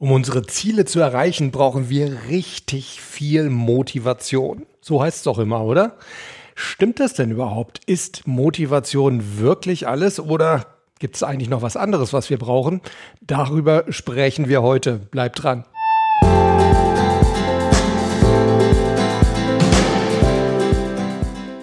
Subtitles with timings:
[0.00, 4.64] Um unsere Ziele zu erreichen, brauchen wir richtig viel Motivation.
[4.80, 5.96] So heißt es doch immer, oder?
[6.54, 7.80] Stimmt das denn überhaupt?
[7.86, 10.66] Ist Motivation wirklich alles oder
[11.00, 12.80] gibt es eigentlich noch was anderes, was wir brauchen?
[13.20, 15.00] Darüber sprechen wir heute.
[15.00, 15.64] Bleibt dran.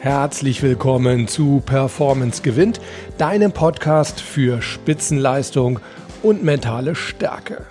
[0.01, 2.81] Herzlich willkommen zu Performance gewinnt,
[3.17, 5.79] deinem Podcast für Spitzenleistung
[6.21, 7.65] und mentale Stärke.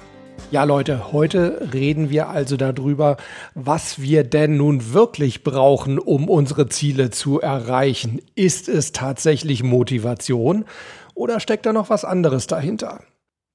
[0.55, 3.17] Ja, Leute, heute reden wir also darüber,
[3.57, 8.23] was wir denn nun wirklich brauchen, um unsere Ziele zu erreichen.
[8.37, 10.65] Ist es tatsächlich Motivation
[11.13, 13.01] oder steckt da noch was anderes dahinter?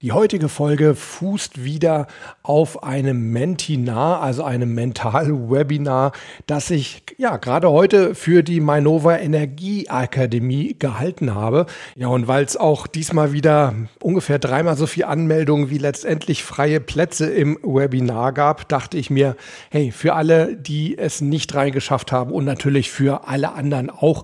[0.01, 2.07] Die heutige Folge fußt wieder
[2.41, 6.13] auf einem Mentinar, also einem Mental-Webinar,
[6.47, 11.65] das ich ja gerade heute für die Mainova Energieakademie gehalten habe.
[11.97, 16.79] Ja, und weil es auch diesmal wieder ungefähr dreimal so viel Anmeldungen wie letztendlich freie
[16.79, 19.35] Plätze im Webinar gab, dachte ich mir,
[19.69, 24.23] hey, für alle, die es nicht reingeschafft haben und natürlich für alle anderen auch,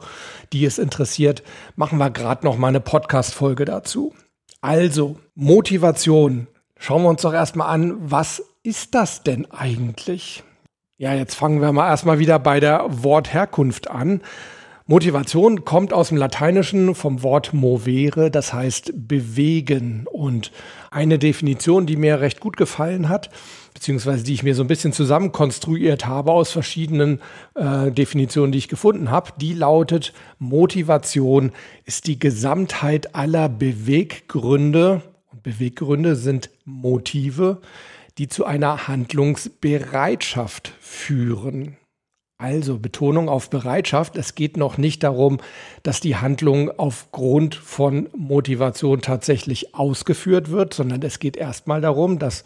[0.53, 1.43] die es interessiert,
[1.75, 4.13] machen wir gerade noch mal eine Podcast-Folge dazu.
[4.65, 6.47] Also, Motivation.
[6.79, 10.43] Schauen wir uns doch erstmal an, was ist das denn eigentlich?
[10.97, 14.21] Ja, jetzt fangen wir mal erstmal wieder bei der Wortherkunft an.
[14.87, 20.07] Motivation kommt aus dem Lateinischen vom Wort movere, das heißt bewegen.
[20.11, 20.51] Und
[20.89, 23.29] eine Definition, die mir recht gut gefallen hat,
[23.75, 27.21] beziehungsweise die ich mir so ein bisschen zusammenkonstruiert habe aus verschiedenen
[27.55, 31.51] äh, Definitionen, die ich gefunden habe, die lautet, Motivation
[31.83, 37.61] ist die Gesamtheit aller Beweggründe, und Beweggründe sind Motive,
[38.17, 41.75] die zu einer Handlungsbereitschaft führen.
[42.37, 44.17] Also Betonung auf Bereitschaft.
[44.17, 45.39] Es geht noch nicht darum,
[45.83, 52.43] dass die Handlung aufgrund von Motivation tatsächlich ausgeführt wird, sondern es geht erstmal darum, dass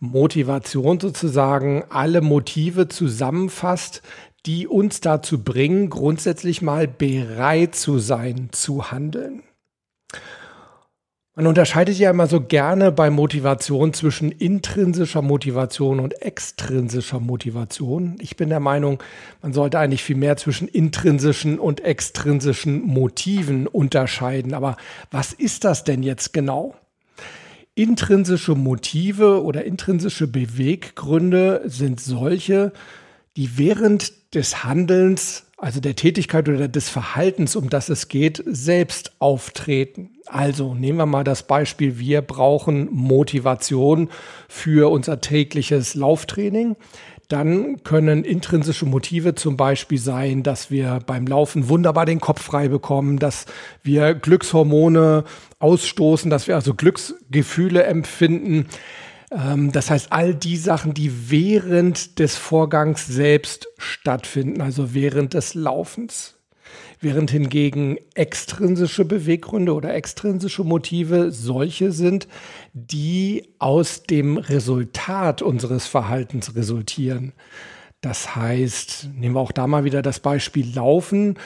[0.00, 4.02] Motivation sozusagen alle Motive zusammenfasst,
[4.46, 9.42] die uns dazu bringen, grundsätzlich mal bereit zu sein, zu handeln.
[11.36, 18.16] Man unterscheidet ja immer so gerne bei Motivation zwischen intrinsischer Motivation und extrinsischer Motivation.
[18.20, 19.02] Ich bin der Meinung,
[19.40, 24.54] man sollte eigentlich viel mehr zwischen intrinsischen und extrinsischen Motiven unterscheiden.
[24.54, 24.76] Aber
[25.10, 26.74] was ist das denn jetzt genau?
[27.80, 32.74] Intrinsische Motive oder intrinsische Beweggründe sind solche,
[33.38, 39.12] die während des Handelns, also der Tätigkeit oder des Verhaltens, um das es geht, selbst
[39.18, 40.10] auftreten.
[40.26, 44.10] Also nehmen wir mal das Beispiel, wir brauchen Motivation
[44.46, 46.76] für unser tägliches Lauftraining
[47.30, 52.68] dann können intrinsische Motive zum Beispiel sein, dass wir beim Laufen wunderbar den Kopf frei
[52.68, 53.46] bekommen, dass
[53.82, 55.24] wir Glückshormone
[55.60, 58.66] ausstoßen, dass wir also Glücksgefühle empfinden.
[59.30, 65.54] Ähm, das heißt, all die Sachen, die während des Vorgangs selbst stattfinden, also während des
[65.54, 66.39] Laufens
[67.00, 72.28] während hingegen extrinsische Beweggründe oder extrinsische Motive solche sind,
[72.74, 77.32] die aus dem Resultat unseres Verhaltens resultieren.
[78.02, 81.38] Das heißt, nehmen wir auch da mal wieder das Beispiel Laufen.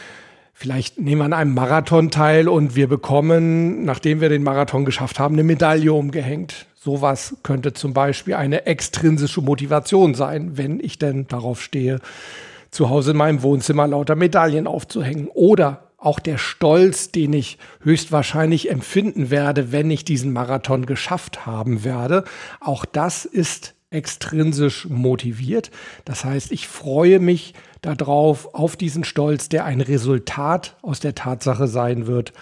[0.53, 5.19] Vielleicht nehmen wir an einem Marathon teil und wir bekommen, nachdem wir den Marathon geschafft
[5.19, 6.67] haben, eine Medaille umgehängt.
[6.75, 11.99] Sowas könnte zum Beispiel eine extrinsische Motivation sein, wenn ich denn darauf stehe,
[12.75, 15.29] zu Hause in meinem Wohnzimmer lauter Medaillen aufzuhängen.
[15.29, 21.85] Oder auch der Stolz, den ich höchstwahrscheinlich empfinden werde, wenn ich diesen Marathon geschafft haben
[21.85, 22.25] werde.
[22.61, 25.71] Auch das ist extrinsisch motiviert.
[26.05, 31.69] Das heißt, ich freue mich darauf, auf diesen Stolz, der ein Resultat aus der Tatsache
[31.69, 32.33] sein wird,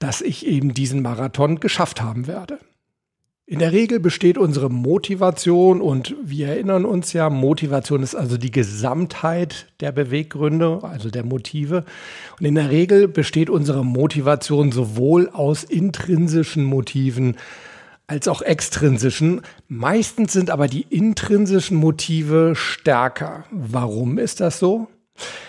[0.00, 2.58] dass ich eben diesen Marathon geschafft haben werde.
[3.50, 8.50] In der Regel besteht unsere Motivation und wir erinnern uns ja, Motivation ist also die
[8.50, 11.86] Gesamtheit der Beweggründe, also der Motive.
[12.38, 17.38] Und in der Regel besteht unsere Motivation sowohl aus intrinsischen Motiven
[18.06, 19.40] als auch extrinsischen.
[19.66, 23.46] Meistens sind aber die intrinsischen Motive stärker.
[23.50, 24.88] Warum ist das so?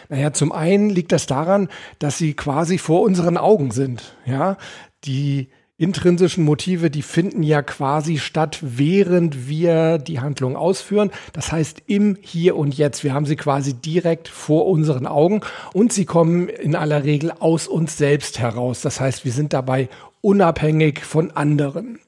[0.08, 1.68] Naja, zum einen liegt das daran,
[2.00, 4.16] dass sie quasi vor unseren Augen sind.
[4.26, 4.56] Ja,
[5.04, 5.50] die
[5.80, 11.10] intrinsischen Motive, die finden ja quasi statt, während wir die Handlung ausführen.
[11.34, 13.04] Das heißt im Hier und Jetzt.
[13.04, 15.40] Wir haben sie quasi direkt vor unseren Augen
[15.74, 18.82] und sie kommen in aller Regel aus uns selbst heraus.
[18.82, 19.88] Das heißt, wir sind dabei
[20.22, 22.00] unabhängig von anderen.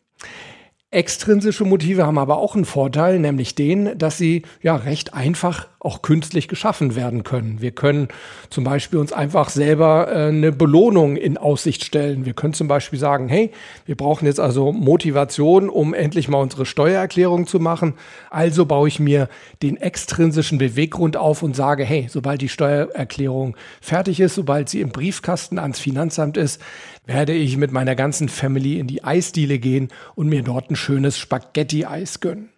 [0.93, 6.01] Extrinsische Motive haben aber auch einen Vorteil, nämlich den, dass sie ja recht einfach auch
[6.01, 7.61] künstlich geschaffen werden können.
[7.61, 8.09] Wir können
[8.49, 12.25] zum Beispiel uns einfach selber äh, eine Belohnung in Aussicht stellen.
[12.25, 13.51] Wir können zum Beispiel sagen, hey,
[13.85, 17.93] wir brauchen jetzt also Motivation, um endlich mal unsere Steuererklärung zu machen.
[18.29, 19.29] Also baue ich mir
[19.63, 24.89] den extrinsischen Beweggrund auf und sage, hey, sobald die Steuererklärung fertig ist, sobald sie im
[24.89, 26.61] Briefkasten ans Finanzamt ist,
[27.05, 31.17] werde ich mit meiner ganzen Family in die Eisdiele gehen und mir dort ein schönes
[31.17, 32.49] Spaghetti-Eis gönnen.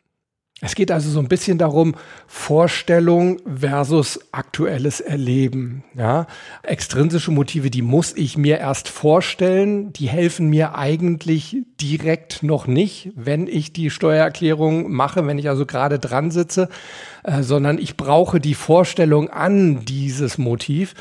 [0.65, 1.93] Es geht also so ein bisschen darum,
[2.25, 5.83] Vorstellung versus aktuelles Erleben.
[5.93, 6.25] Ja?
[6.61, 9.91] Extrinsische Motive, die muss ich mir erst vorstellen.
[9.91, 15.65] Die helfen mir eigentlich direkt noch nicht, wenn ich die Steuererklärung mache, wenn ich also
[15.65, 16.69] gerade dran sitze,
[17.23, 20.93] äh, sondern ich brauche die Vorstellung an dieses Motiv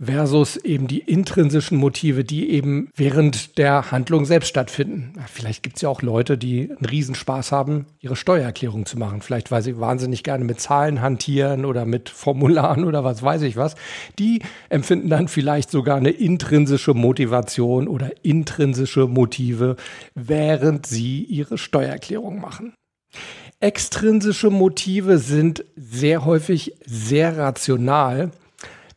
[0.00, 5.12] versus eben die intrinsischen Motive, die eben während der Handlung selbst stattfinden.
[5.26, 9.22] Vielleicht gibt es ja auch Leute, die einen Riesenspaß haben, ihre Steuererklärung zu machen.
[9.22, 13.56] Vielleicht, weil sie wahnsinnig gerne mit Zahlen hantieren oder mit Formularen oder was weiß ich
[13.56, 13.74] was.
[14.18, 19.76] Die empfinden dann vielleicht sogar eine intrinsische Motivation oder intrinsische Motive,
[20.14, 22.74] während sie ihre Steuererklärung machen.
[23.60, 28.30] Extrinsische Motive sind sehr häufig sehr rational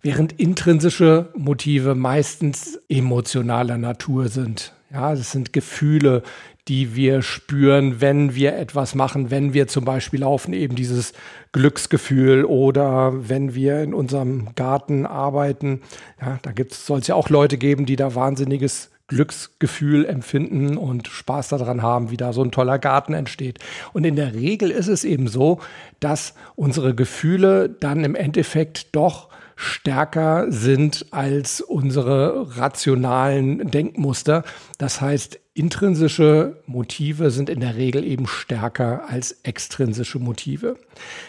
[0.04, 4.74] während intrinsische Motive meistens emotionaler Natur sind.
[4.92, 6.22] Ja, das sind Gefühle,
[6.68, 11.14] die wir spüren, wenn wir etwas machen, wenn wir zum Beispiel laufen, eben dieses
[11.54, 15.82] Glücksgefühl oder wenn wir in unserem Garten arbeiten.
[16.22, 21.50] Ja, da soll es ja auch Leute geben, die da wahnsinniges Glücksgefühl empfinden und Spaß
[21.50, 23.60] daran haben, wie da so ein toller Garten entsteht.
[23.92, 25.60] Und in der Regel ist es eben so,
[26.00, 29.28] dass unsere Gefühle dann im Endeffekt doch
[29.58, 34.44] stärker sind als unsere rationalen Denkmuster.
[34.78, 40.78] Das heißt, intrinsische Motive sind in der Regel eben stärker als extrinsische Motive.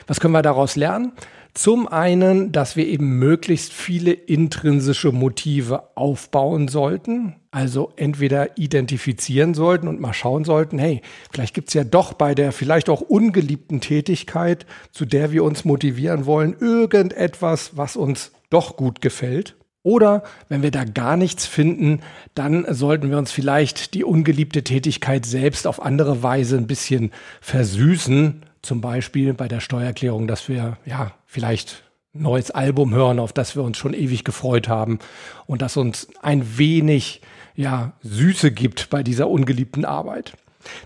[0.07, 1.13] Was können wir daraus lernen?
[1.53, 9.87] Zum einen, dass wir eben möglichst viele intrinsische Motive aufbauen sollten, also entweder identifizieren sollten
[9.87, 14.67] und mal schauen sollten, hey, vielleicht gibt's ja doch bei der vielleicht auch ungeliebten Tätigkeit,
[14.91, 19.55] zu der wir uns motivieren wollen, irgendetwas, was uns doch gut gefällt.
[19.83, 22.01] Oder wenn wir da gar nichts finden,
[22.35, 27.11] dann sollten wir uns vielleicht die ungeliebte Tätigkeit selbst auf andere Weise ein bisschen
[27.43, 33.57] versüßen zum Beispiel bei der Steuererklärung, dass wir ja vielleicht neues Album hören, auf das
[33.57, 34.99] wir uns schon ewig gefreut haben
[35.47, 37.23] und das uns ein wenig
[37.55, 40.35] ja Süße gibt bei dieser ungeliebten Arbeit.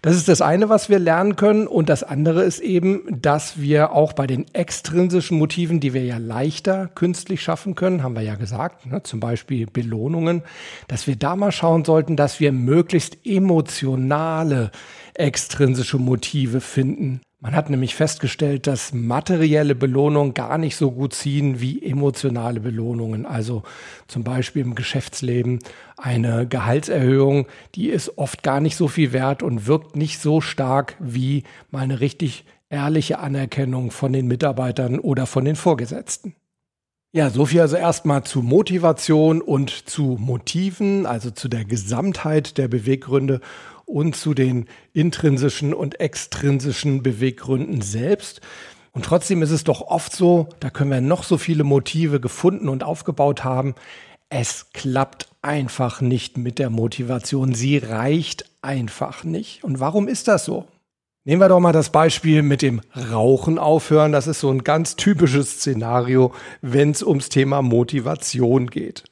[0.03, 1.67] Das ist das eine, was wir lernen können.
[1.67, 6.19] Und das andere ist eben, dass wir auch bei den extrinsischen Motiven, die wir ja
[6.19, 10.43] leichter künstlich schaffen können, haben wir ja gesagt, ne, zum Beispiel Belohnungen,
[10.89, 14.71] dass wir da mal schauen sollten, dass wir möglichst emotionale
[15.19, 17.21] extrinsische Motive finden.
[17.39, 23.27] Man hat nämlich festgestellt, dass materielle Belohnungen gar nicht so gut ziehen wie emotionale Belohnungen.
[23.27, 23.63] Also
[24.09, 25.59] zum Beispiel im Geschäftsleben
[25.99, 30.97] eine Gehaltserhöhung, die ist oft gar nicht so viel wert und wirkt nicht so stark
[30.99, 36.35] wie mal eine richtig ehrliche Anerkennung von den Mitarbeitern oder von den Vorgesetzten.
[37.13, 42.69] Ja, so viel also erstmal zu Motivation und zu Motiven, also zu der Gesamtheit der
[42.69, 43.41] Beweggründe
[43.87, 48.43] und zu den intrinsischen und extrinsischen Beweggründen selbst.
[48.93, 52.69] Und trotzdem ist es doch oft so, da können wir noch so viele Motive gefunden
[52.69, 53.75] und aufgebaut haben.
[54.29, 57.55] Es klappt einfach nicht mit der Motivation.
[57.55, 59.63] Sie reicht einfach nicht.
[59.65, 60.67] Und warum ist das so?
[61.25, 64.13] Nehmen wir doch mal das Beispiel mit dem Rauchen aufhören.
[64.13, 66.33] Das ist so ein ganz typisches Szenario,
[66.63, 69.05] wenn es ums Thema Motivation geht.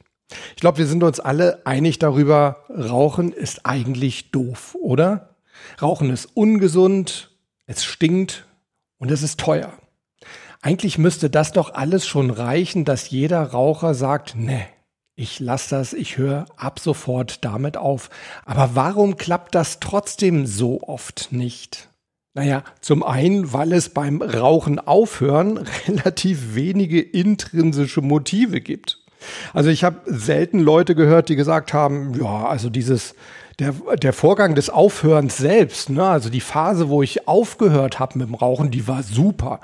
[0.55, 5.35] Ich glaube, wir sind uns alle einig darüber, Rauchen ist eigentlich doof, oder?
[5.81, 7.31] Rauchen ist ungesund,
[7.67, 8.45] es stinkt
[8.97, 9.73] und es ist teuer.
[10.61, 14.65] Eigentlich müsste das doch alles schon reichen, dass jeder Raucher sagt, nee,
[15.15, 18.09] ich lasse das, ich höre ab sofort damit auf.
[18.45, 21.89] Aber warum klappt das trotzdem so oft nicht?
[22.33, 29.04] Naja, zum einen, weil es beim Rauchen aufhören relativ wenige intrinsische Motive gibt.
[29.53, 33.15] Also ich habe selten Leute gehört, die gesagt haben, ja, also dieses
[33.59, 38.27] der, der Vorgang des Aufhörens selbst, ne, also die Phase, wo ich aufgehört habe mit
[38.27, 39.61] dem Rauchen, die war super.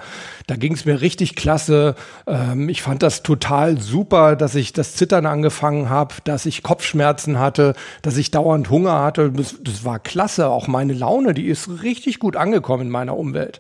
[0.48, 1.96] Da ging es mir richtig klasse.
[2.26, 7.38] Ähm, ich fand das total super, dass ich das Zittern angefangen habe, dass ich Kopfschmerzen
[7.38, 9.30] hatte, dass ich dauernd Hunger hatte.
[9.32, 10.48] Das, das war klasse.
[10.48, 13.60] Auch meine Laune, die ist richtig gut angekommen in meiner Umwelt.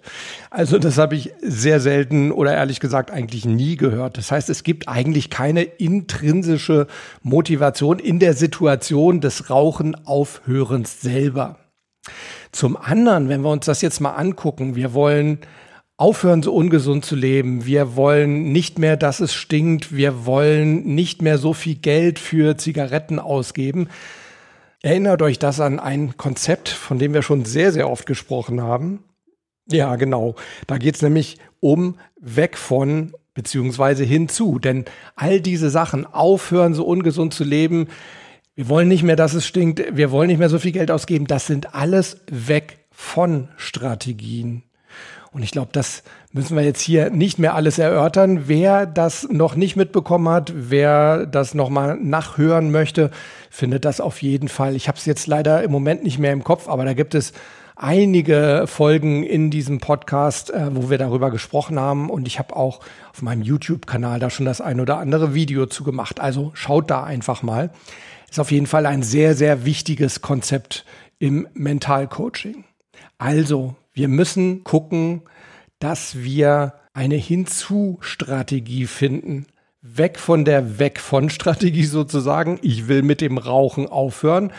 [0.49, 4.17] Also das habe ich sehr selten oder ehrlich gesagt eigentlich nie gehört.
[4.17, 6.87] Das heißt, es gibt eigentlich keine intrinsische
[7.21, 11.57] Motivation in der Situation des Rauchen auf Aufhörens selber.
[12.51, 15.39] Zum anderen, wenn wir uns das jetzt mal angucken, wir wollen
[15.97, 17.65] aufhören, so ungesund zu leben.
[17.65, 19.95] Wir wollen nicht mehr, dass es stinkt.
[19.95, 23.87] Wir wollen nicht mehr so viel Geld für Zigaretten ausgeben.
[24.83, 29.03] Erinnert euch das an ein Konzept, von dem wir schon sehr, sehr oft gesprochen haben.
[29.71, 30.35] Ja, genau.
[30.67, 34.59] Da geht es nämlich um weg von beziehungsweise hinzu.
[34.59, 34.85] Denn
[35.15, 37.87] all diese Sachen, aufhören, so ungesund zu leben,
[38.61, 41.25] wir wollen nicht mehr, dass es stinkt, wir wollen nicht mehr so viel Geld ausgeben,
[41.25, 44.61] das sind alles weg von Strategien.
[45.31, 48.43] Und ich glaube, das müssen wir jetzt hier nicht mehr alles erörtern.
[48.47, 53.09] Wer das noch nicht mitbekommen hat, wer das nochmal nachhören möchte,
[53.49, 54.75] findet das auf jeden Fall.
[54.75, 57.33] Ich habe es jetzt leider im Moment nicht mehr im Kopf, aber da gibt es
[57.81, 62.09] einige Folgen in diesem Podcast, äh, wo wir darüber gesprochen haben.
[62.09, 62.79] Und ich habe auch
[63.11, 66.19] auf meinem YouTube-Kanal da schon das ein oder andere Video zu gemacht.
[66.19, 67.71] Also schaut da einfach mal.
[68.29, 70.85] Ist auf jeden Fall ein sehr, sehr wichtiges Konzept
[71.19, 72.63] im Mentalcoaching.
[73.17, 75.23] Also, wir müssen gucken,
[75.79, 79.47] dass wir eine Hinzu-Strategie finden.
[79.81, 82.59] Weg von der Weg von Strategie sozusagen.
[82.61, 84.53] Ich will mit dem Rauchen aufhören.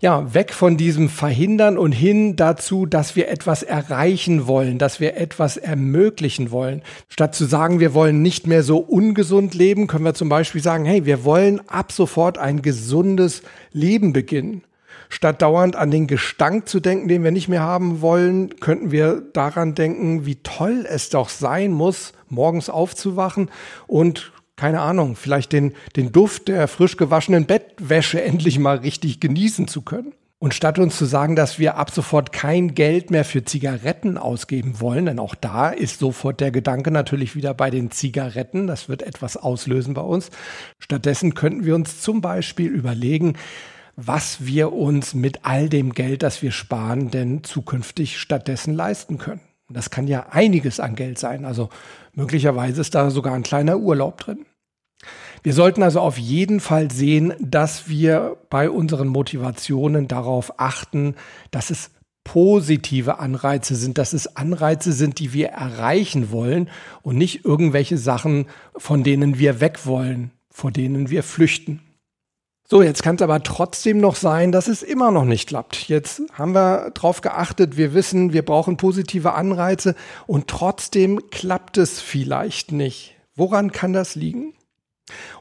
[0.00, 5.16] Ja, weg von diesem Verhindern und hin dazu, dass wir etwas erreichen wollen, dass wir
[5.16, 6.82] etwas ermöglichen wollen.
[7.08, 10.84] Statt zu sagen, wir wollen nicht mehr so ungesund leben, können wir zum Beispiel sagen,
[10.84, 14.62] hey, wir wollen ab sofort ein gesundes Leben beginnen.
[15.08, 19.22] Statt dauernd an den Gestank zu denken, den wir nicht mehr haben wollen, könnten wir
[19.32, 23.50] daran denken, wie toll es doch sein muss, morgens aufzuwachen
[23.86, 29.68] und keine Ahnung, vielleicht den, den Duft der frisch gewaschenen Bettwäsche endlich mal richtig genießen
[29.68, 30.12] zu können.
[30.38, 34.80] Und statt uns zu sagen, dass wir ab sofort kein Geld mehr für Zigaretten ausgeben
[34.80, 39.00] wollen, denn auch da ist sofort der Gedanke natürlich wieder bei den Zigaretten, das wird
[39.00, 40.30] etwas auslösen bei uns.
[40.78, 43.38] Stattdessen könnten wir uns zum Beispiel überlegen,
[43.96, 49.40] was wir uns mit all dem Geld, das wir sparen, denn zukünftig stattdessen leisten können.
[49.68, 51.44] Das kann ja einiges an Geld sein.
[51.44, 51.70] Also
[52.12, 54.46] möglicherweise ist da sogar ein kleiner Urlaub drin.
[55.42, 61.14] Wir sollten also auf jeden Fall sehen, dass wir bei unseren Motivationen darauf achten,
[61.50, 61.90] dass es
[62.24, 66.68] positive Anreize sind, dass es Anreize sind, die wir erreichen wollen
[67.02, 68.46] und nicht irgendwelche Sachen,
[68.76, 71.85] von denen wir weg wollen, vor denen wir flüchten.
[72.68, 75.88] So, jetzt kann es aber trotzdem noch sein, dass es immer noch nicht klappt.
[75.88, 79.94] Jetzt haben wir darauf geachtet, wir wissen, wir brauchen positive Anreize
[80.26, 83.14] und trotzdem klappt es vielleicht nicht.
[83.36, 84.52] Woran kann das liegen?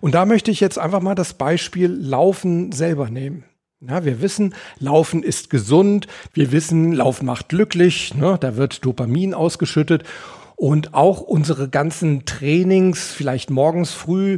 [0.02, 3.44] Und da möchte ich jetzt einfach mal das Beispiel Laufen selber nehmen.
[3.82, 6.06] Ja, wir wissen, Laufen ist gesund.
[6.34, 8.14] Wir wissen, Laufen macht glücklich.
[8.14, 8.38] Ne?
[8.40, 10.04] Da wird Dopamin ausgeschüttet.
[10.56, 14.38] Und auch unsere ganzen Trainings, vielleicht morgens früh,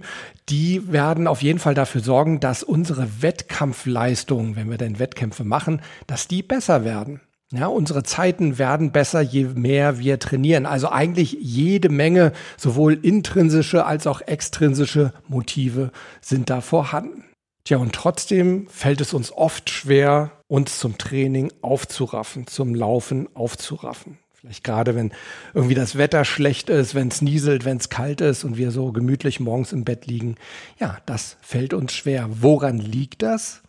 [0.49, 5.81] die werden auf jeden Fall dafür sorgen, dass unsere Wettkampfleistungen, wenn wir denn Wettkämpfe machen,
[6.07, 7.21] dass die besser werden.
[7.51, 10.65] Ja, unsere Zeiten werden besser, je mehr wir trainieren.
[10.65, 17.23] Also eigentlich jede Menge, sowohl intrinsische als auch extrinsische Motive sind da vorhanden.
[17.63, 24.17] Tja, und trotzdem fällt es uns oft schwer, uns zum Training aufzuraffen, zum Laufen aufzuraffen.
[24.39, 25.11] Vielleicht gerade, wenn
[25.55, 28.91] irgendwie das Wetter schlecht ist, wenn es nieselt, wenn es kalt ist und wir so
[28.91, 30.35] gemütlich morgens im Bett liegen.
[30.79, 32.29] Ja, das fällt uns schwer.
[32.29, 33.63] Woran liegt das?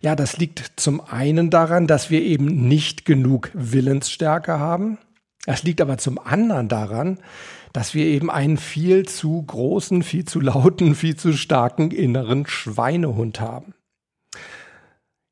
[0.00, 4.98] Ja, das liegt zum einen daran, dass wir eben nicht genug Willensstärke haben.
[5.46, 7.18] Es liegt aber zum anderen daran,
[7.72, 13.40] dass wir eben einen viel zu großen, viel zu lauten, viel zu starken inneren Schweinehund
[13.40, 13.73] haben.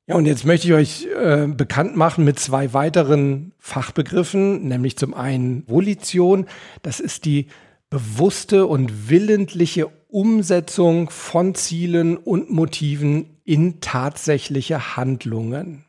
[0.06, 5.14] Ja, und jetzt möchte ich euch äh, bekannt machen mit zwei weiteren Fachbegriffen, nämlich zum
[5.14, 6.47] einen Volition,
[6.82, 7.47] das ist die
[7.88, 15.85] bewusste und willentliche Umsetzung von Zielen und Motiven in tatsächliche Handlungen.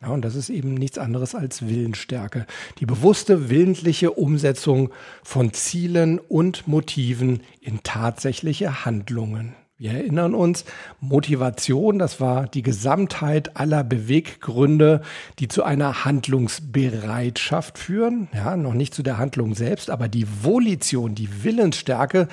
[0.00, 2.46] Ja, und das ist eben nichts anderes als Willensstärke.
[2.78, 4.92] Die bewusste, willentliche Umsetzung
[5.24, 9.56] von Zielen und Motiven in tatsächliche Handlungen.
[9.80, 10.64] Wir erinnern uns,
[10.98, 15.02] Motivation, das war die Gesamtheit aller Beweggründe,
[15.38, 18.26] die zu einer Handlungsbereitschaft führen.
[18.34, 22.26] Ja, noch nicht zu der Handlung selbst, aber die Volition, die Willensstärke,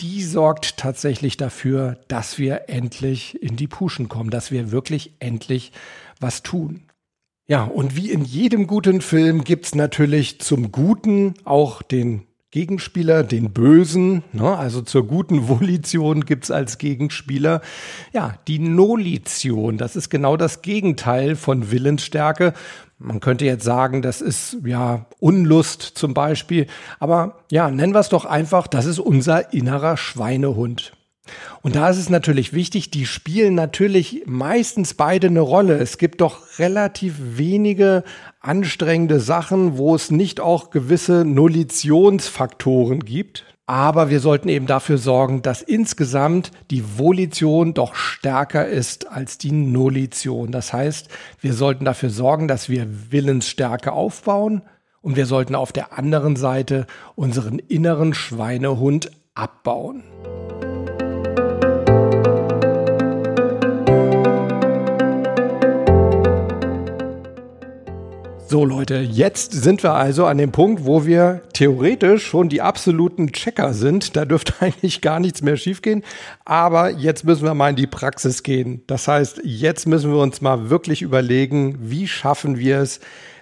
[0.00, 5.72] die sorgt tatsächlich dafür, dass wir endlich in die Puschen kommen, dass wir wirklich endlich
[6.20, 6.84] was tun.
[7.48, 13.52] Ja, und wie in jedem guten Film gibt's natürlich zum Guten auch den Gegenspieler, den
[13.52, 14.56] Bösen, ne?
[14.56, 17.60] also zur guten Volition gibt's als Gegenspieler,
[18.14, 19.76] ja, die Nolition.
[19.76, 22.54] Das ist genau das Gegenteil von Willensstärke.
[22.98, 26.66] Man könnte jetzt sagen, das ist ja Unlust zum Beispiel,
[26.98, 30.95] aber ja, nennen wir es doch einfach, das ist unser innerer Schweinehund.
[31.62, 35.78] Und da ist es natürlich wichtig, die spielen natürlich meistens beide eine Rolle.
[35.78, 38.04] Es gibt doch relativ wenige
[38.40, 43.44] anstrengende Sachen, wo es nicht auch gewisse Nullitionsfaktoren gibt.
[43.68, 49.50] Aber wir sollten eben dafür sorgen, dass insgesamt die Volition doch stärker ist als die
[49.50, 50.52] Nullition.
[50.52, 51.08] Das heißt,
[51.40, 54.62] wir sollten dafür sorgen, dass wir Willensstärke aufbauen
[55.02, 60.04] und wir sollten auf der anderen Seite unseren inneren Schweinehund abbauen.
[68.48, 73.32] So Leute, jetzt sind wir also an dem Punkt, wo wir theoretisch schon die absoluten
[73.32, 74.14] Checker sind.
[74.14, 76.04] Da dürfte eigentlich gar nichts mehr schiefgehen.
[76.44, 78.84] Aber jetzt müssen wir mal in die Praxis gehen.
[78.86, 83.00] Das heißt, jetzt müssen wir uns mal wirklich überlegen, wie schaffen wir es,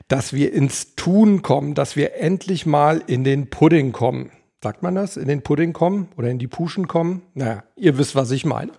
[0.09, 4.31] dass wir ins Tun kommen, dass wir endlich mal in den Pudding kommen.
[4.63, 5.19] Sagt man das?
[5.19, 7.21] In den Pudding kommen oder in die Puschen kommen?
[7.35, 8.73] Naja, ihr wisst, was ich meine.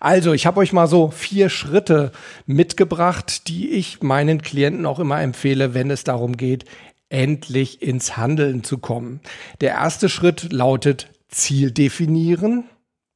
[0.00, 2.12] Also, ich habe euch mal so vier Schritte
[2.46, 6.64] mitgebracht, die ich meinen Klienten auch immer empfehle, wenn es darum geht,
[7.08, 9.20] endlich ins Handeln zu kommen.
[9.60, 12.64] Der erste Schritt lautet Ziel definieren.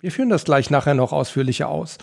[0.00, 1.98] Wir führen das gleich nachher noch ausführlicher aus.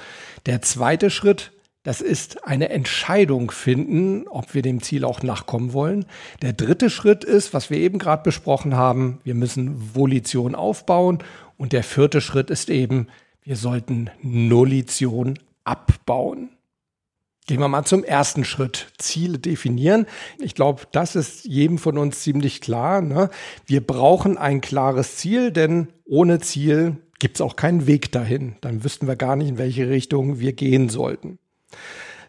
[0.45, 1.51] Der zweite Schritt,
[1.83, 6.05] das ist eine Entscheidung finden, ob wir dem Ziel auch nachkommen wollen.
[6.41, 11.19] Der dritte Schritt ist, was wir eben gerade besprochen haben, wir müssen Volition aufbauen.
[11.57, 13.07] Und der vierte Schritt ist eben,
[13.43, 16.49] wir sollten Nullition abbauen.
[17.45, 18.87] Gehen wir mal zum ersten Schritt.
[18.97, 20.05] Ziele definieren.
[20.39, 23.01] Ich glaube, das ist jedem von uns ziemlich klar.
[23.01, 23.29] Ne?
[23.65, 28.55] Wir brauchen ein klares Ziel, denn ohne Ziel gibt es auch keinen Weg dahin.
[28.61, 31.37] Dann wüssten wir gar nicht, in welche Richtung wir gehen sollten.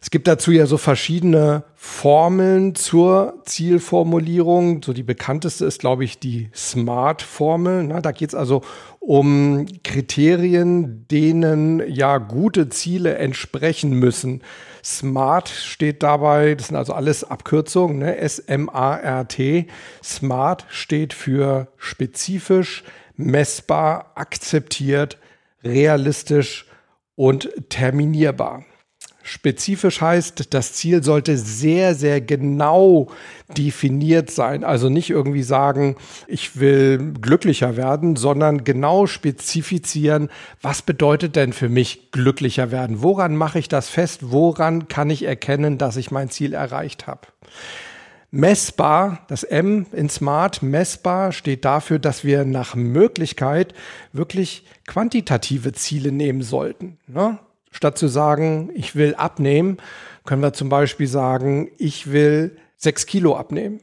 [0.05, 4.83] Es gibt dazu ja so verschiedene Formeln zur Zielformulierung.
[4.83, 7.89] So die bekannteste ist, glaube ich, die SMART-Formel.
[8.03, 8.61] Da geht es also
[9.01, 14.43] um Kriterien, denen ja gute Ziele entsprechen müssen.
[14.85, 18.19] SMART steht dabei, das sind also alles Abkürzungen, ne?
[18.19, 19.69] S-M-A-R-T.
[20.03, 22.85] SMART steht für spezifisch,
[23.17, 25.17] messbar, akzeptiert,
[25.63, 26.67] realistisch
[27.17, 28.67] und terminierbar.
[29.27, 33.09] Spezifisch heißt, das Ziel sollte sehr, sehr genau
[33.57, 34.65] definiert sein.
[34.65, 40.29] Also nicht irgendwie sagen, ich will glücklicher werden, sondern genau spezifizieren,
[40.61, 43.03] was bedeutet denn für mich glücklicher werden?
[43.03, 44.31] Woran mache ich das fest?
[44.31, 47.23] Woran kann ich erkennen, dass ich mein Ziel erreicht habe?
[48.31, 53.73] Messbar, das M in Smart, messbar steht dafür, dass wir nach Möglichkeit
[54.13, 56.99] wirklich quantitative Ziele nehmen sollten.
[57.07, 57.39] Ne?
[57.75, 59.79] Statt zu sagen, ich will abnehmen,
[60.25, 63.81] können wir zum Beispiel sagen, ich will sechs Kilo abnehmen.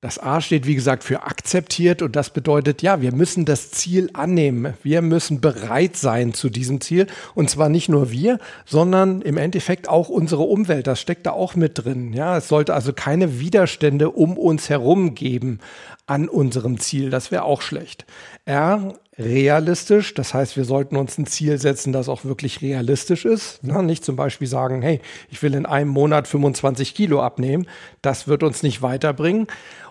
[0.00, 4.10] Das A steht, wie gesagt, für akzeptiert und das bedeutet, ja, wir müssen das Ziel
[4.12, 4.74] annehmen.
[4.84, 7.08] Wir müssen bereit sein zu diesem Ziel.
[7.34, 10.86] Und zwar nicht nur wir, sondern im Endeffekt auch unsere Umwelt.
[10.86, 12.12] Das steckt da auch mit drin.
[12.12, 15.58] Ja, es sollte also keine Widerstände um uns herum geben
[16.06, 17.10] an unserem Ziel.
[17.10, 18.06] Das wäre auch schlecht.
[18.44, 20.14] R, realistisch.
[20.14, 23.60] Das heißt, wir sollten uns ein Ziel setzen, das auch wirklich realistisch ist.
[23.62, 25.00] Na, nicht zum Beispiel sagen, hey,
[25.30, 27.66] ich will in einem Monat 25 Kilo abnehmen.
[28.02, 29.46] Das wird uns nicht weiterbringen.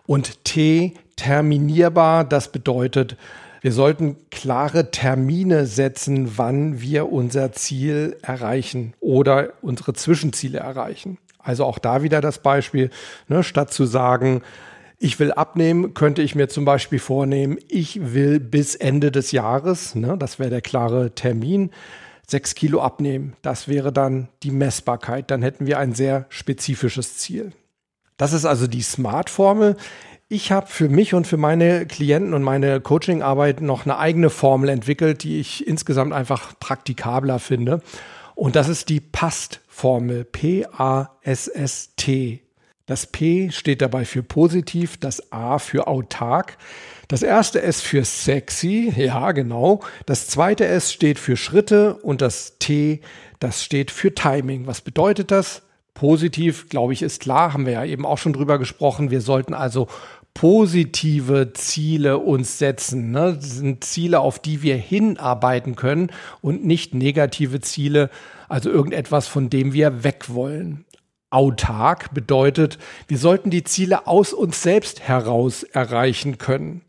[0.05, 2.23] Und T, terminierbar.
[2.23, 3.17] Das bedeutet,
[3.61, 11.17] wir sollten klare Termine setzen, wann wir unser Ziel erreichen oder unsere Zwischenziele erreichen.
[11.39, 12.89] Also auch da wieder das Beispiel,
[13.27, 14.41] ne, statt zu sagen,
[14.97, 19.95] ich will abnehmen, könnte ich mir zum Beispiel vornehmen, ich will bis Ende des Jahres,
[19.95, 21.71] ne, das wäre der klare Termin,
[22.27, 23.35] sechs Kilo abnehmen.
[23.41, 25.29] Das wäre dann die Messbarkeit.
[25.31, 27.51] Dann hätten wir ein sehr spezifisches Ziel.
[28.17, 29.75] Das ist also die Smart-Formel.
[30.27, 34.69] Ich habe für mich und für meine Klienten und meine Coachingarbeit noch eine eigene Formel
[34.69, 37.81] entwickelt, die ich insgesamt einfach praktikabler finde.
[38.33, 40.25] Und das ist die PAST-Formel.
[40.25, 40.85] P-A-S-S-T.
[42.85, 46.57] Das P steht dabei für positiv, das A für autark.
[47.07, 49.81] Das erste S für sexy, ja genau.
[50.05, 53.01] Das zweite S steht für Schritte und das T,
[53.39, 54.67] das steht für Timing.
[54.67, 55.63] Was bedeutet das?
[55.95, 59.11] Positiv, glaube ich, ist klar, haben wir ja eben auch schon drüber gesprochen.
[59.11, 59.87] Wir sollten also
[60.35, 63.11] positive Ziele uns setzen.
[63.11, 63.33] Ne?
[63.35, 68.11] Das sind Ziele, auf die wir hinarbeiten können und nicht negative Ziele,
[68.49, 70.84] also irgendetwas, von dem wir weg wollen
[71.35, 76.81] autark bedeutet, wir sollten die Ziele aus uns selbst heraus erreichen können.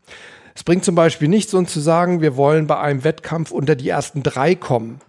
[0.55, 3.89] Es bringt zum Beispiel nichts, uns zu sagen, wir wollen bei einem Wettkampf unter die
[3.89, 5.01] ersten drei kommen.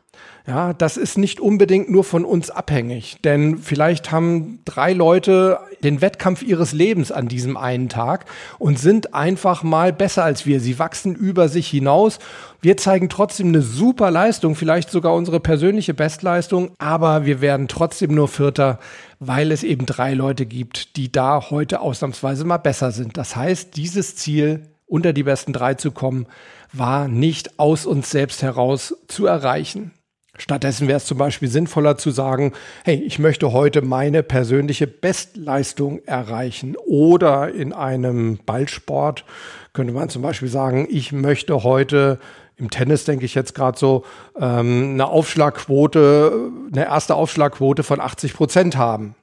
[0.48, 6.00] Ja, das ist nicht unbedingt nur von uns abhängig, denn vielleicht haben drei Leute den
[6.00, 8.24] Wettkampf ihres Lebens an diesem einen Tag
[8.58, 10.60] und sind einfach mal besser als wir.
[10.60, 12.18] Sie wachsen über sich hinaus.
[12.62, 18.14] Wir zeigen trotzdem eine super Leistung, vielleicht sogar unsere persönliche Bestleistung, aber wir werden trotzdem
[18.14, 18.78] nur Vierter,
[19.20, 23.18] weil es eben drei Leute gibt, die da heute ausnahmsweise mal besser sind.
[23.18, 26.24] Das heißt, dieses Ziel, unter die besten drei zu kommen,
[26.72, 29.92] war nicht aus uns selbst heraus zu erreichen.
[30.38, 32.52] Stattdessen wäre es zum Beispiel sinnvoller zu sagen,
[32.84, 36.76] hey, ich möchte heute meine persönliche Bestleistung erreichen.
[36.86, 39.24] Oder in einem Ballsport
[39.72, 42.18] könnte man zum Beispiel sagen, ich möchte heute
[42.56, 44.04] im Tennis denke ich jetzt gerade so,
[44.36, 49.14] ähm, eine Aufschlagquote, eine erste Aufschlagquote von 80 Prozent haben.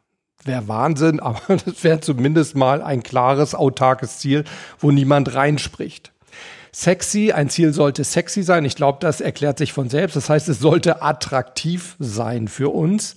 [0.46, 4.46] Wäre Wahnsinn, aber das wäre zumindest mal ein klares, autarkes Ziel,
[4.80, 6.15] wo niemand reinspricht
[6.76, 7.32] sexy.
[7.32, 8.66] Ein Ziel sollte sexy sein.
[8.66, 10.16] Ich glaube, das erklärt sich von selbst.
[10.16, 13.16] Das heißt, es sollte attraktiv sein für uns.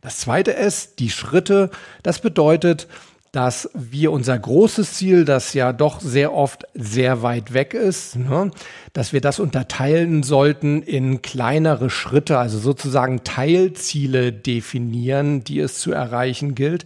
[0.00, 1.70] Das zweite ist die Schritte.
[2.02, 2.86] Das bedeutet,
[3.32, 8.50] dass wir unser großes Ziel, das ja doch sehr oft sehr weit weg ist, ne,
[8.92, 15.92] dass wir das unterteilen sollten in kleinere Schritte, also sozusagen Teilziele definieren, die es zu
[15.92, 16.84] erreichen gilt.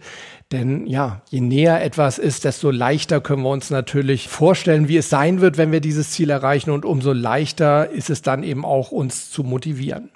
[0.51, 5.09] Denn ja, je näher etwas ist, desto leichter können wir uns natürlich vorstellen, wie es
[5.09, 8.91] sein wird, wenn wir dieses Ziel erreichen und umso leichter ist es dann eben auch,
[8.91, 10.09] uns zu motivieren.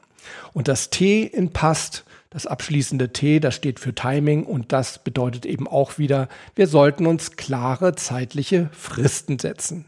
[0.51, 2.03] Und das T in passt,
[2.35, 7.05] das abschließende T, das steht für Timing und das bedeutet eben auch wieder, wir sollten
[7.05, 9.85] uns klare zeitliche Fristen setzen.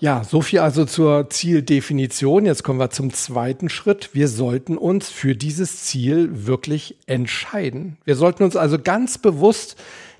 [0.00, 2.44] Ja, so viel also zur Zieldefinition.
[2.44, 4.10] Jetzt kommen wir zum zweiten Schritt.
[4.14, 7.98] Wir sollten uns für dieses Ziel wirklich entscheiden.
[8.04, 9.76] Wir sollten uns also ganz bewusst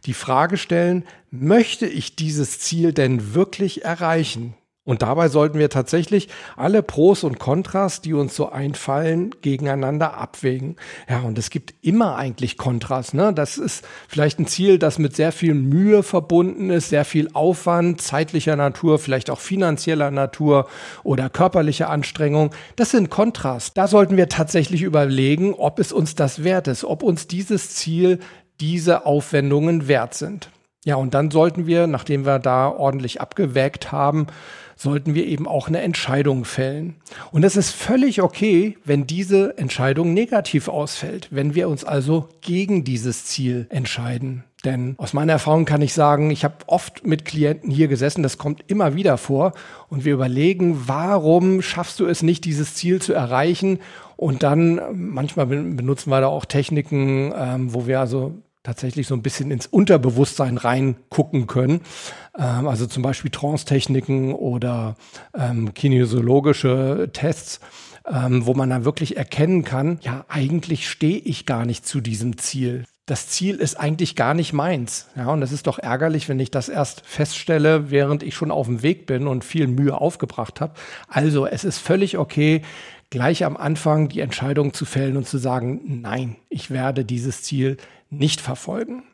[0.07, 4.55] die Frage stellen, möchte ich dieses Ziel denn wirklich erreichen?
[4.91, 6.27] Und dabei sollten wir tatsächlich
[6.57, 10.75] alle Pros und Kontras, die uns so einfallen, gegeneinander abwägen.
[11.09, 13.15] Ja, und es gibt immer eigentlich Kontras.
[13.15, 13.33] Ne?
[13.33, 18.03] Das ist vielleicht ein Ziel, das mit sehr viel Mühe verbunden ist, sehr viel Aufwand,
[18.03, 20.67] zeitlicher Natur, vielleicht auch finanzieller Natur
[21.05, 22.51] oder körperlicher Anstrengung.
[22.75, 23.73] Das sind Kontras.
[23.73, 28.19] Da sollten wir tatsächlich überlegen, ob es uns das wert ist, ob uns dieses Ziel
[28.59, 30.51] diese Aufwendungen wert sind.
[30.85, 34.27] Ja, und dann sollten wir, nachdem wir da ordentlich abgewägt haben,
[34.81, 36.95] sollten wir eben auch eine Entscheidung fällen.
[37.33, 42.83] Und es ist völlig okay, wenn diese Entscheidung negativ ausfällt, wenn wir uns also gegen
[42.83, 44.45] dieses Ziel entscheiden.
[44.65, 48.39] Denn aus meiner Erfahrung kann ich sagen, ich habe oft mit Klienten hier gesessen, das
[48.39, 49.53] kommt immer wieder vor,
[49.89, 53.81] und wir überlegen, warum schaffst du es nicht, dieses Ziel zu erreichen?
[54.17, 59.23] Und dann, manchmal benutzen wir da auch Techniken, ähm, wo wir also tatsächlich so ein
[59.23, 61.81] bisschen ins Unterbewusstsein reingucken können.
[62.39, 64.97] Ähm, also zum Beispiel Trance-Techniken oder
[65.35, 67.61] ähm, kinesiologische Tests,
[68.07, 72.39] ähm, wo man dann wirklich erkennen kann, ja, eigentlich stehe ich gar nicht zu diesem
[72.39, 72.85] Ziel.
[73.07, 75.09] Das Ziel ist eigentlich gar nicht meins.
[75.17, 78.67] Ja, und das ist doch ärgerlich, wenn ich das erst feststelle, während ich schon auf
[78.67, 80.75] dem Weg bin und viel Mühe aufgebracht habe.
[81.09, 82.63] Also, es ist völlig okay,
[83.11, 87.79] gleich am Anfang die Entscheidung zu fällen und zu sagen, nein, ich werde dieses Ziel
[88.11, 89.05] nicht verfolgen.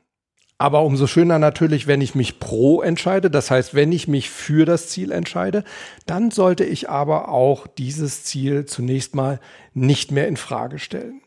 [0.58, 4.64] Aber umso schöner natürlich, wenn ich mich pro entscheide, das heißt, wenn ich mich für
[4.64, 5.64] das Ziel entscheide,
[6.06, 9.38] dann sollte ich aber auch dieses Ziel zunächst mal
[9.74, 11.20] nicht mehr in Frage stellen.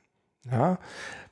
[0.50, 0.80] Ja,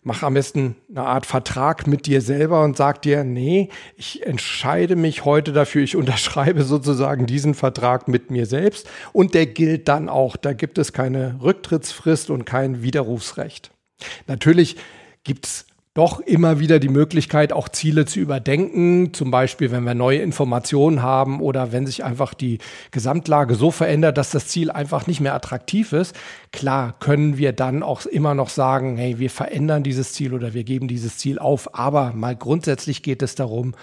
[0.04, 4.95] mach am besten eine Art Vertrag mit dir selber und sag dir, nee, ich entscheide
[4.95, 10.08] mich heute dafür, ich unterschreibe sozusagen diesen Vertrag mit mir selbst und der gilt dann
[10.08, 10.38] auch.
[10.38, 13.71] Da gibt es keine Rücktrittsfrist und kein Widerrufsrecht.
[14.28, 14.76] Natürlich
[15.23, 15.65] gibt's
[15.98, 19.16] doch immer wieder die Möglichkeit, auch Ziele zu überdenken.
[19.16, 22.60] Zum Beispiel, wenn wir neue Informationen haben oder wenn sich einfach die
[22.92, 26.16] Gesamtlage so verändert, dass das Ziel einfach nicht mehr attraktiv ist.
[26.52, 30.64] Klar, können wir dann auch immer noch sagen, hey, wir verändern dieses Ziel oder wir
[30.64, 31.74] geben dieses Ziel auf.
[31.74, 33.74] Aber mal grundsätzlich geht es darum,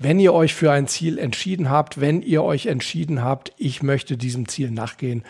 [0.00, 4.16] wenn ihr euch für ein Ziel entschieden habt, wenn ihr euch entschieden habt, ich möchte
[4.16, 5.22] diesem Ziel nachgehen,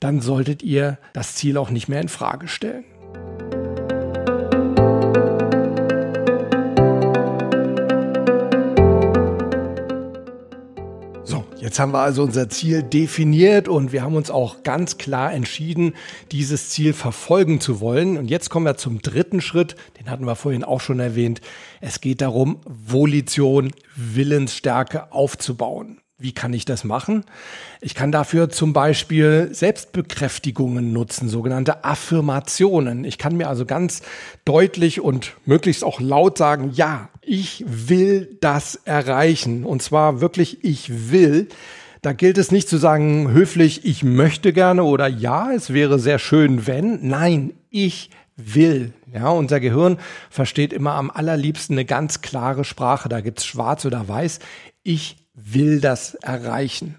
[0.00, 2.84] dann solltet ihr das Ziel auch nicht mehr in Frage stellen.
[11.66, 15.94] Jetzt haben wir also unser Ziel definiert und wir haben uns auch ganz klar entschieden,
[16.30, 18.18] dieses Ziel verfolgen zu wollen.
[18.18, 21.40] Und jetzt kommen wir zum dritten Schritt, den hatten wir vorhin auch schon erwähnt.
[21.80, 25.98] Es geht darum, Volition, Willensstärke aufzubauen.
[26.18, 27.24] Wie kann ich das machen?
[27.82, 33.04] Ich kann dafür zum Beispiel Selbstbekräftigungen nutzen, sogenannte Affirmationen.
[33.04, 34.00] Ich kann mir also ganz
[34.46, 39.64] deutlich und möglichst auch laut sagen, ja, ich will das erreichen.
[39.64, 41.48] Und zwar wirklich, ich will
[42.06, 46.20] Da gilt es nicht zu sagen höflich, ich möchte gerne oder ja, es wäre sehr
[46.20, 47.08] schön, wenn.
[47.08, 48.92] Nein, ich will.
[49.12, 49.98] Ja, unser Gehirn
[50.30, 53.08] versteht immer am allerliebsten eine ganz klare Sprache.
[53.08, 54.38] Da gibt's schwarz oder weiß.
[54.84, 56.96] Ich will das erreichen.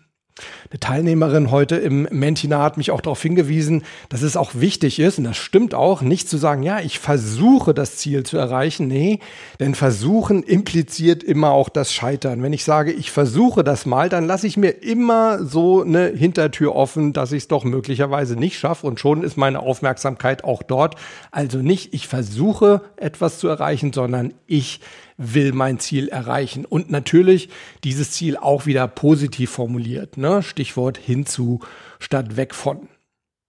[0.70, 5.18] Eine Teilnehmerin heute im Mentina hat mich auch darauf hingewiesen, dass es auch wichtig ist,
[5.18, 8.88] und das stimmt auch, nicht zu sagen, ja, ich versuche das Ziel zu erreichen.
[8.88, 9.20] Nee,
[9.60, 12.44] denn versuchen impliziert immer auch das Scheitern.
[12.44, 16.76] Wenn ich sage, ich versuche das mal, dann lasse ich mir immer so eine Hintertür
[16.76, 20.96] offen, dass ich es doch möglicherweise nicht schaffe und schon ist meine Aufmerksamkeit auch dort.
[21.32, 24.82] Also nicht, ich versuche etwas zu erreichen, sondern ich
[25.18, 26.66] will mein Ziel erreichen.
[26.66, 27.50] Und natürlich
[27.84, 30.18] dieses Ziel auch wieder positiv formuliert.
[30.18, 30.44] Ne?
[30.44, 31.60] Stichwort hinzu
[32.00, 32.88] statt weg von.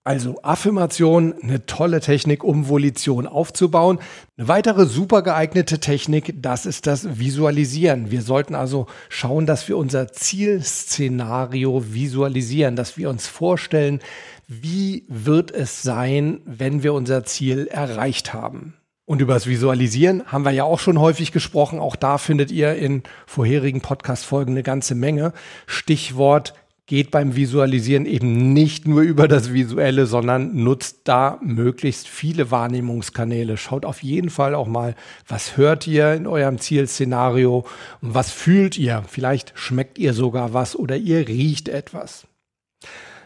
[0.08, 3.98] Also Affirmation, eine tolle Technik, um Volition aufzubauen.
[4.38, 8.10] Eine weitere super geeignete Technik, das ist das Visualisieren.
[8.10, 14.00] Wir sollten also schauen, dass wir unser Zielszenario visualisieren, dass wir uns vorstellen,
[14.46, 18.78] wie wird es sein, wenn wir unser Ziel erreicht haben.
[19.08, 21.78] Und über das Visualisieren haben wir ja auch schon häufig gesprochen.
[21.78, 25.32] Auch da findet ihr in vorherigen Podcast-Folgen eine ganze Menge.
[25.66, 26.52] Stichwort
[26.84, 33.56] geht beim Visualisieren eben nicht nur über das Visuelle, sondern nutzt da möglichst viele Wahrnehmungskanäle.
[33.56, 34.94] Schaut auf jeden Fall auch mal,
[35.26, 37.64] was hört ihr in eurem Zielszenario
[38.02, 39.04] und was fühlt ihr.
[39.08, 42.26] Vielleicht schmeckt ihr sogar was oder ihr riecht etwas.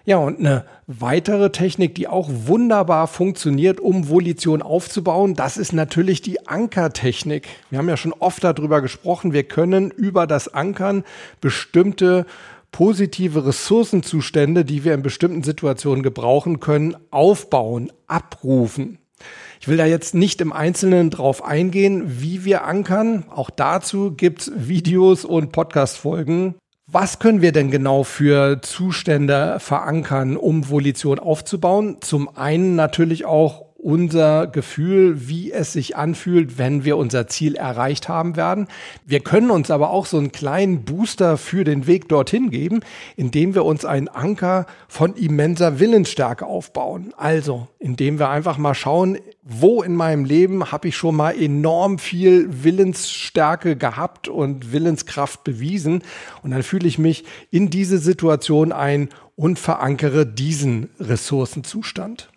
[0.04, 6.22] Ja, und eine weitere Technik, die auch wunderbar funktioniert, um Volition aufzubauen, das ist natürlich
[6.22, 7.46] die Ankertechnik.
[7.70, 11.04] Wir haben ja schon oft darüber gesprochen, wir können über das Ankern
[11.40, 12.26] bestimmte
[12.72, 18.98] positive Ressourcenzustände, die wir in bestimmten Situationen gebrauchen können, aufbauen, abrufen.
[19.60, 23.24] Ich will da jetzt nicht im Einzelnen drauf eingehen, wie wir ankern.
[23.30, 26.56] Auch dazu gibt's Videos und Podcast-Folgen.
[26.94, 31.96] Was können wir denn genau für Zustände verankern, um Volition aufzubauen?
[32.02, 38.08] Zum einen natürlich auch unser Gefühl, wie es sich anfühlt, wenn wir unser Ziel erreicht
[38.08, 38.68] haben werden.
[39.04, 42.80] Wir können uns aber auch so einen kleinen Booster für den Weg dorthin geben,
[43.16, 47.12] indem wir uns einen Anker von immenser Willensstärke aufbauen.
[47.16, 51.98] Also, indem wir einfach mal schauen, wo in meinem Leben habe ich schon mal enorm
[51.98, 56.04] viel Willensstärke gehabt und Willenskraft bewiesen.
[56.44, 62.31] Und dann fühle ich mich in diese Situation ein und verankere diesen Ressourcenzustand.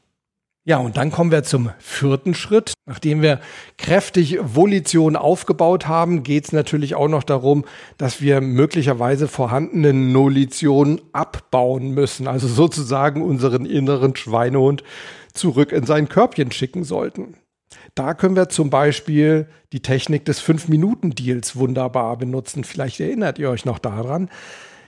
[0.67, 2.73] Ja, und dann kommen wir zum vierten Schritt.
[2.87, 3.39] Nachdem wir
[3.77, 7.65] kräftig Volition aufgebaut haben, geht es natürlich auch noch darum,
[7.99, 12.27] dass wir möglicherweise vorhandene Nolition abbauen müssen.
[12.27, 14.83] Also sozusagen unseren inneren Schweinehund
[15.33, 17.35] zurück in sein Körbchen schicken sollten.
[17.93, 22.63] Da können wir zum Beispiel die Technik des 5-Minuten-Deals wunderbar benutzen.
[22.63, 24.29] Vielleicht erinnert ihr euch noch daran.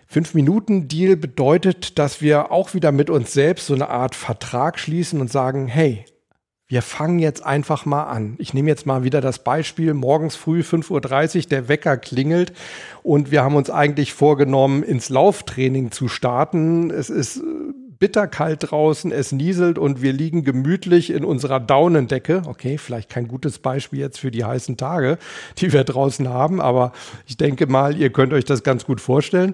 [0.08, 5.30] Fünf-Minuten-Deal bedeutet, dass wir auch wieder mit uns selbst so eine Art Vertrag schließen und
[5.30, 6.06] sagen, hey,
[6.70, 8.36] wir fangen jetzt einfach mal an.
[8.40, 12.52] Ich nehme jetzt mal wieder das Beispiel, morgens früh 5.30 Uhr, der Wecker klingelt
[13.04, 16.90] und wir haben uns eigentlich vorgenommen, ins Lauftraining zu starten.
[16.90, 17.42] Es ist äh,
[18.00, 22.42] bitterkalt draußen, es nieselt und wir liegen gemütlich in unserer Daunendecke.
[22.46, 25.20] Okay, vielleicht kein gutes Beispiel jetzt für die heißen Tage,
[25.60, 26.92] die wir draußen haben, aber
[27.26, 29.54] ich denke mal, ihr könnt euch das ganz gut vorstellen.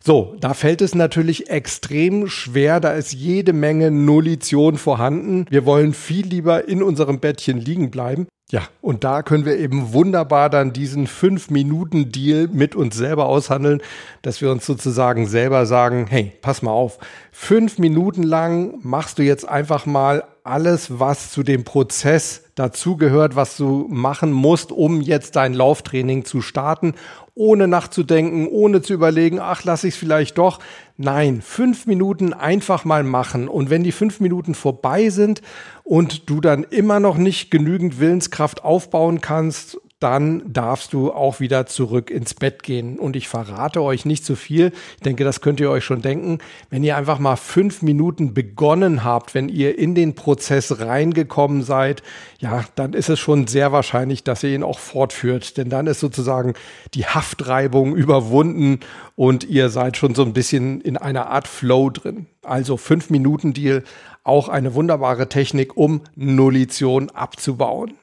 [0.00, 5.46] So, da fällt es natürlich extrem schwer, da ist jede Menge Nullition vorhanden.
[5.50, 8.26] Wir wollen viel lieber in unserem Bettchen liegen bleiben.
[8.50, 13.82] Ja, und da können wir eben wunderbar dann diesen 5-Minuten-Deal mit uns selber aushandeln,
[14.22, 16.98] dass wir uns sozusagen selber sagen, hey, pass mal auf,
[17.30, 23.58] fünf Minuten lang machst du jetzt einfach mal alles, was zu dem Prozess dazugehört, was
[23.58, 26.94] du machen musst, um jetzt dein Lauftraining zu starten,
[27.38, 30.58] ohne nachzudenken, ohne zu überlegen, ach, lass ich es vielleicht doch.
[30.96, 33.48] Nein, fünf Minuten einfach mal machen.
[33.48, 35.40] Und wenn die fünf Minuten vorbei sind
[35.84, 41.66] und du dann immer noch nicht genügend Willenskraft aufbauen kannst, dann darfst du auch wieder
[41.66, 42.98] zurück ins Bett gehen.
[42.98, 44.72] Und ich verrate euch nicht zu viel.
[44.96, 46.38] Ich denke, das könnt ihr euch schon denken.
[46.70, 52.02] Wenn ihr einfach mal fünf Minuten begonnen habt, wenn ihr in den Prozess reingekommen seid,
[52.38, 55.56] ja, dann ist es schon sehr wahrscheinlich, dass ihr ihn auch fortführt.
[55.56, 56.54] Denn dann ist sozusagen
[56.94, 58.80] die Haftreibung überwunden
[59.16, 62.26] und ihr seid schon so ein bisschen in einer Art Flow drin.
[62.42, 63.82] Also fünf Minuten Deal,
[64.22, 67.94] auch eine wunderbare Technik, um Nullition abzubauen.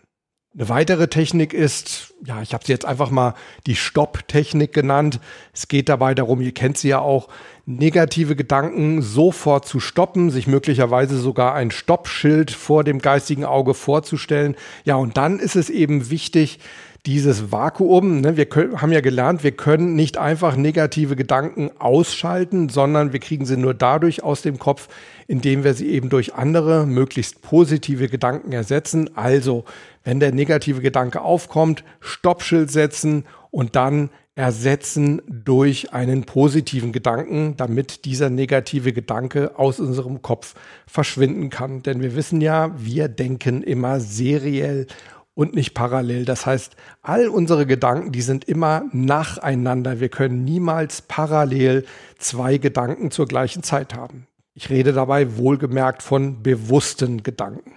[0.57, 3.33] Eine weitere Technik ist, ja, ich habe sie jetzt einfach mal
[3.65, 5.19] die Stopp-Technik genannt.
[5.53, 7.27] Es geht dabei darum, ihr kennt sie ja auch,
[7.65, 14.55] negative Gedanken sofort zu stoppen, sich möglicherweise sogar ein Stoppschild vor dem geistigen Auge vorzustellen.
[14.85, 16.59] Ja, und dann ist es eben wichtig,
[17.05, 18.21] dieses Vakuum.
[18.21, 18.37] Ne?
[18.37, 23.45] Wir können, haben ja gelernt, wir können nicht einfach negative Gedanken ausschalten, sondern wir kriegen
[23.45, 24.87] sie nur dadurch aus dem Kopf,
[25.27, 29.15] indem wir sie eben durch andere, möglichst positive Gedanken ersetzen.
[29.15, 29.65] Also,
[30.03, 38.03] wenn der negative Gedanke aufkommt, Stoppschild setzen und dann ersetzen durch einen positiven Gedanken, damit
[38.03, 40.55] dieser negative Gedanke aus unserem Kopf
[40.87, 41.83] verschwinden kann.
[41.83, 44.87] Denn wir wissen ja, wir denken immer seriell
[45.35, 46.25] und nicht parallel.
[46.25, 49.99] Das heißt, all unsere Gedanken, die sind immer nacheinander.
[49.99, 51.85] Wir können niemals parallel
[52.17, 54.27] zwei Gedanken zur gleichen Zeit haben.
[54.55, 57.73] Ich rede dabei wohlgemerkt von bewussten Gedanken.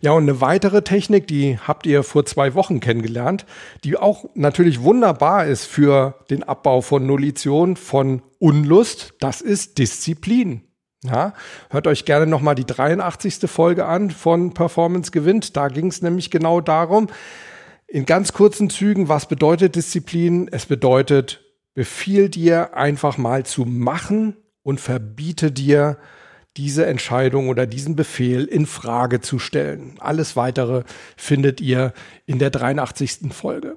[0.00, 3.46] Ja, und eine weitere Technik, die habt ihr vor zwei Wochen kennengelernt,
[3.84, 10.62] die auch natürlich wunderbar ist für den Abbau von Nullition, von Unlust, das ist Disziplin.
[11.06, 11.34] Ja,
[11.68, 13.50] hört euch gerne nochmal die 83.
[13.50, 15.54] Folge an von Performance gewinnt.
[15.56, 17.08] Da ging es nämlich genau darum,
[17.86, 20.48] in ganz kurzen Zügen, was bedeutet Disziplin?
[20.50, 25.98] Es bedeutet, befiehl dir einfach mal zu machen und verbiete dir
[26.56, 29.96] diese Entscheidung oder diesen Befehl in Frage zu stellen.
[29.98, 30.84] Alles weitere
[31.16, 31.92] findet ihr
[32.26, 33.32] in der 83.
[33.32, 33.76] Folge.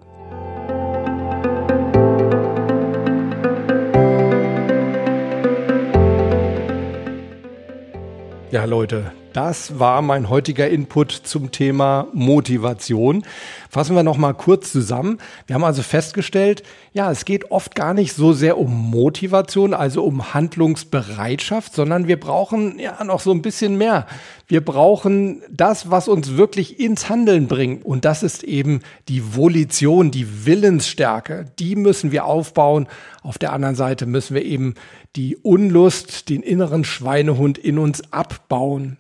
[8.50, 13.24] Ja, Leute, das war mein heutiger Input zum Thema Motivation.
[13.70, 15.18] Fassen wir noch mal kurz zusammen.
[15.48, 20.04] Wir haben also festgestellt, ja, es geht oft gar nicht so sehr um Motivation, also
[20.06, 24.08] um Handlungsbereitschaft, sondern wir brauchen ja noch so ein bisschen mehr.
[24.48, 27.84] Wir brauchen das, was uns wirklich ins Handeln bringt.
[27.84, 28.80] Und das ist eben
[29.10, 31.46] die Volition, die Willensstärke.
[31.60, 32.88] Die müssen wir aufbauen.
[33.24, 34.76] Auf der anderen Seite müssen wir eben
[35.18, 38.98] die Unlust, den inneren Schweinehund in uns abbauen.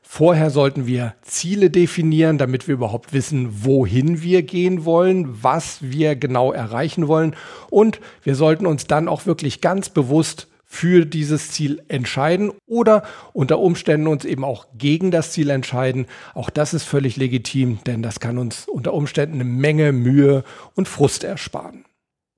[0.00, 6.14] Vorher sollten wir Ziele definieren, damit wir überhaupt wissen, wohin wir gehen wollen, was wir
[6.14, 7.34] genau erreichen wollen.
[7.68, 13.02] Und wir sollten uns dann auch wirklich ganz bewusst für dieses Ziel entscheiden oder
[13.32, 16.06] unter Umständen uns eben auch gegen das Ziel entscheiden.
[16.34, 20.86] Auch das ist völlig legitim, denn das kann uns unter Umständen eine Menge Mühe und
[20.86, 21.85] Frust ersparen.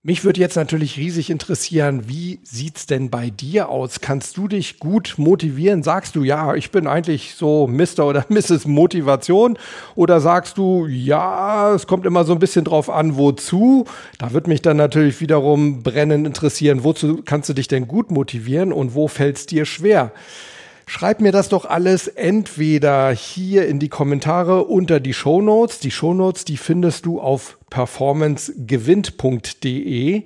[0.04, 4.00] Mich würde jetzt natürlich riesig interessieren, wie sieht's denn bei dir aus?
[4.00, 5.82] Kannst du dich gut motivieren?
[5.82, 8.06] Sagst du, ja, ich bin eigentlich so Mr.
[8.06, 8.66] oder Mrs.
[8.66, 9.58] Motivation?
[9.96, 13.86] Oder sagst du, ja, es kommt immer so ein bisschen drauf an, wozu?
[14.18, 18.72] Da würde mich dann natürlich wiederum brennend interessieren, wozu kannst du dich denn gut motivieren
[18.72, 20.12] und wo fällt's dir schwer?
[20.86, 25.80] Schreib mir das doch alles entweder hier in die Kommentare unter die Show Notes.
[25.80, 30.24] Die Show Notes, die findest du auf performancegewinnt.de.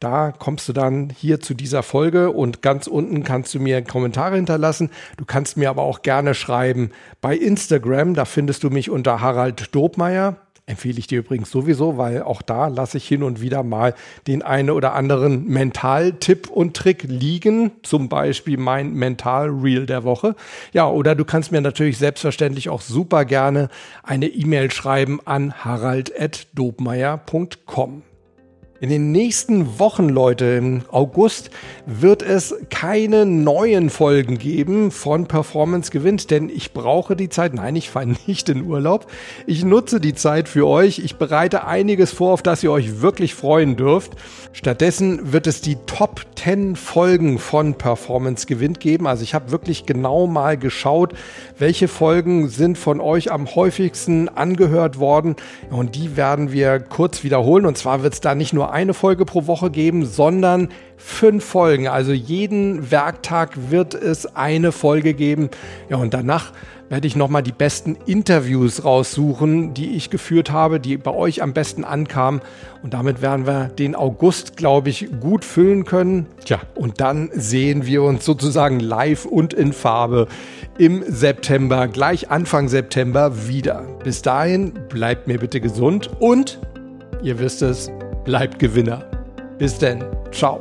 [0.00, 4.36] Da kommst du dann hier zu dieser Folge und ganz unten kannst du mir Kommentare
[4.36, 4.90] hinterlassen.
[5.16, 8.14] Du kannst mir aber auch gerne schreiben bei Instagram.
[8.14, 10.36] Da findest du mich unter Harald Dobmeier.
[10.66, 13.92] Empfehle ich dir übrigens sowieso, weil auch da lasse ich hin und wieder mal
[14.26, 17.72] den einen oder anderen Mental-Tipp und Trick liegen.
[17.82, 20.34] Zum Beispiel mein Mental-Reel der Woche.
[20.72, 23.68] Ja, oder du kannst mir natürlich selbstverständlich auch super gerne
[24.02, 28.02] eine E-Mail schreiben an harald.dobmeier.com.
[28.84, 31.48] In den nächsten Wochen, Leute, im August
[31.86, 37.54] wird es keine neuen Folgen geben von Performance gewinnt, denn ich brauche die Zeit.
[37.54, 39.06] Nein, ich fahre nicht in Urlaub.
[39.46, 40.98] Ich nutze die Zeit für euch.
[40.98, 44.12] Ich bereite einiges vor, auf das ihr euch wirklich freuen dürft.
[44.52, 49.06] Stattdessen wird es die Top 10 Folgen von Performance gewinnt geben.
[49.06, 51.14] Also ich habe wirklich genau mal geschaut,
[51.58, 55.36] welche Folgen sind von euch am häufigsten angehört worden.
[55.70, 57.64] Und die werden wir kurz wiederholen.
[57.64, 61.86] Und zwar wird es da nicht nur eine Folge pro Woche geben, sondern fünf Folgen.
[61.86, 65.48] Also jeden Werktag wird es eine Folge geben.
[65.88, 66.52] Ja, und danach
[66.88, 71.52] werde ich nochmal die besten Interviews raussuchen, die ich geführt habe, die bei euch am
[71.52, 72.40] besten ankamen.
[72.82, 76.26] Und damit werden wir den August, glaube ich, gut füllen können.
[76.44, 80.26] Tja, und dann sehen wir uns sozusagen live und in Farbe
[80.78, 83.84] im September, gleich Anfang September wieder.
[84.02, 86.58] Bis dahin, bleibt mir bitte gesund und,
[87.22, 87.90] ihr wisst es,
[88.24, 89.04] bleibt Gewinner.
[89.58, 90.60] Bis denn, ciao.